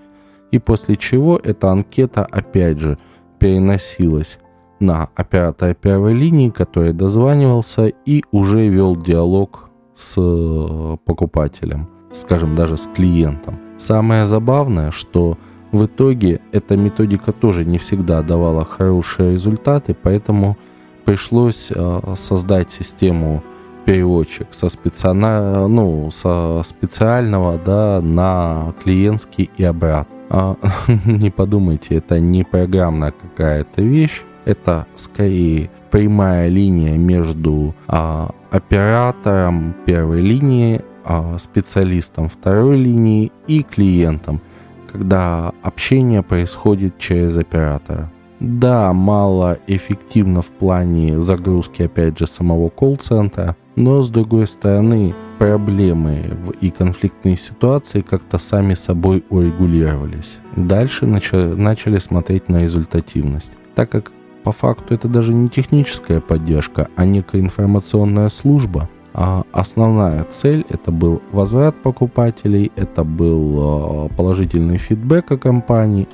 [0.51, 2.99] и после чего эта анкета опять же
[3.39, 4.39] переносилась
[4.81, 12.77] на оператора первой линии, который дозванивался и уже вел диалог с э, покупателем, скажем, даже
[12.77, 13.59] с клиентом.
[13.79, 15.39] Самое забавное, что
[15.73, 20.57] в итоге эта методика тоже не всегда давала хорошие результаты, поэтому
[21.05, 23.43] пришлось э, создать систему
[23.85, 30.20] переводчик со, специально, ну, со специального да, на клиентский и обратно.
[30.31, 30.57] А,
[31.05, 40.21] не подумайте, это не программная какая-то вещь, это скорее прямая линия между а, оператором первой
[40.21, 44.41] линии, а, специалистом второй линии и клиентом,
[44.91, 48.11] когда общение происходит через оператора.
[48.39, 56.37] Да, мало эффективно в плане загрузки, опять же, самого колл-центра, но с другой стороны, проблемы
[56.61, 60.37] и конфликтные ситуации как-то сами собой урегулировались.
[60.55, 63.57] Дальше начали, смотреть на результативность.
[63.75, 64.13] Так как
[64.45, 70.93] по факту это даже не техническая поддержка, а некая информационная служба, а основная цель это
[70.93, 76.07] был возврат покупателей, это был а, положительный фидбэк о компании,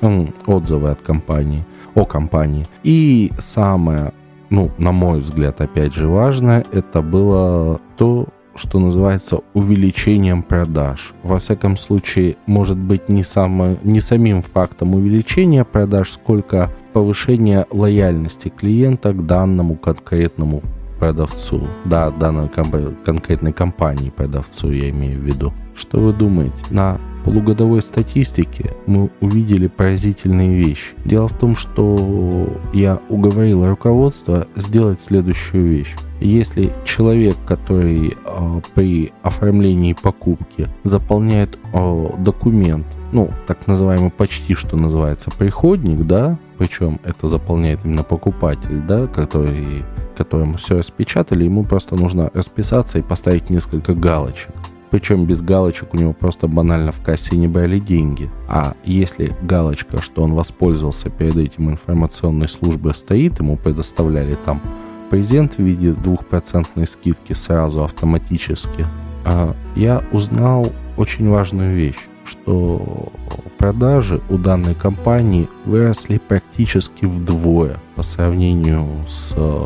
[0.45, 1.65] отзывы от компании–
[1.95, 2.65] о компании.
[2.83, 4.13] И самое,
[4.49, 8.27] ну, на мой взгляд, опять же, важное, это было то,
[8.57, 11.13] что называется увеличением продаж.
[11.23, 18.49] Во всяком случае, может быть не, само, не самим фактом увеличения продаж, сколько повышение лояльности
[18.49, 20.61] клиента к данному конкретному
[20.99, 25.53] продавцу, да, данной комп- конкретной компании продавцу я имею в виду.
[25.75, 26.55] Что вы думаете?
[26.71, 30.93] На полугодовой статистике мы увидели поразительные вещи.
[31.03, 35.93] Дело в том, что я уговорил руководство сделать следующую вещь.
[36.21, 44.77] Если человек, который э, при оформлении покупки заполняет э, документ, ну, так называемый почти что
[44.77, 49.83] называется приходник, да, причем это заполняет именно покупатель, да, который,
[50.15, 54.49] которому все распечатали, ему просто нужно расписаться и поставить несколько галочек.
[54.89, 58.29] Причем без галочек у него просто банально в кассе не брали деньги.
[58.47, 64.61] А если галочка, что он воспользовался перед этим информационной службой стоит, ему предоставляли там
[65.09, 68.85] презент в виде двухпроцентной скидки сразу автоматически,
[69.25, 70.67] а я узнал
[70.97, 73.11] очень важную вещь, что
[73.57, 79.65] продажи у данной компании выросли практически вдвое по сравнению с э,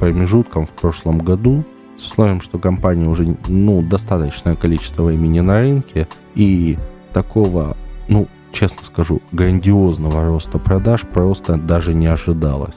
[0.00, 1.64] промежутком в прошлом году,
[2.04, 6.78] с условием, что компания уже ну, достаточное количество времени на рынке, и
[7.12, 7.76] такого,
[8.08, 12.74] ну, честно скажу, грандиозного роста продаж просто даже не ожидалось.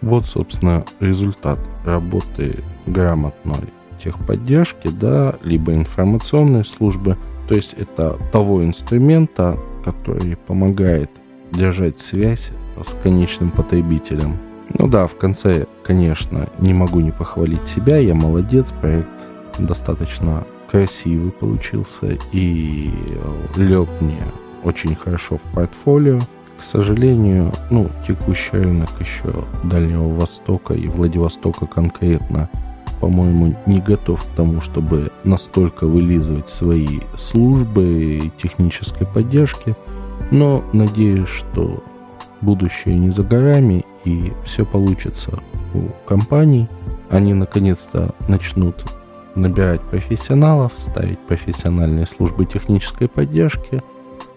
[0.00, 3.68] Вот, собственно, результат работы грамотной
[4.02, 7.18] техподдержки, да, либо информационной службы.
[7.48, 11.10] То есть это того инструмента, который помогает
[11.52, 12.50] держать связь
[12.82, 14.36] с конечным потребителем.
[14.78, 19.08] Ну да, в конце, конечно, не могу не похвалить себя, я молодец, проект
[19.58, 22.90] достаточно красивый получился и
[23.56, 24.22] лег мне
[24.62, 26.18] очень хорошо в портфолио.
[26.58, 32.50] К сожалению, ну, текущий рынок еще Дальнего Востока и Владивостока конкретно,
[33.00, 39.74] по-моему, не готов к тому, чтобы настолько вылизывать свои службы и технической поддержки.
[40.30, 41.82] Но надеюсь, что
[42.42, 45.40] будущее не за горами, и все получится
[45.74, 46.68] у компаний.
[47.10, 48.84] Они наконец-то начнут
[49.34, 53.82] набирать профессионалов, ставить профессиональные службы технической поддержки,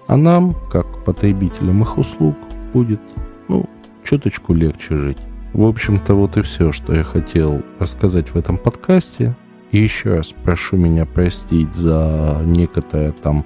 [0.07, 2.35] а нам, как потребителям их услуг,
[2.73, 3.01] будет,
[3.47, 3.69] ну,
[4.03, 5.19] чуточку легче жить.
[5.53, 9.35] В общем-то, вот и все, что я хотел рассказать в этом подкасте.
[9.71, 13.45] И еще раз прошу меня простить за некоторое там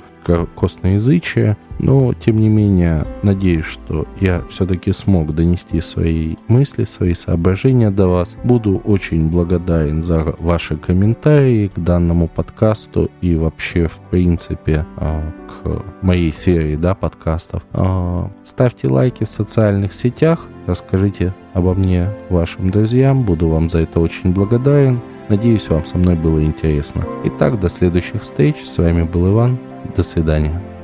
[0.55, 7.91] косноязычие, но тем не менее надеюсь, что я все-таки смог донести свои мысли, свои соображения
[7.91, 8.37] до вас.
[8.43, 15.83] Буду очень благодарен за ваши комментарии к данному подкасту и вообще в принципе а, к
[16.01, 17.63] моей серии да, подкастов.
[17.73, 23.99] А, ставьте лайки в социальных сетях, расскажите обо мне вашим друзьям, буду вам за это
[23.99, 24.99] очень благодарен.
[25.29, 27.03] Надеюсь, вам со мной было интересно.
[27.25, 28.55] Итак, до следующих встреч.
[28.65, 29.57] С вами был Иван.
[29.95, 30.76] До свидания.